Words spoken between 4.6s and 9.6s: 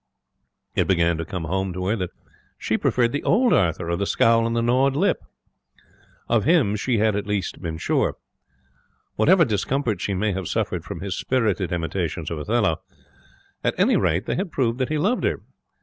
gnawed lip. Of him she had at least been sure. Whatever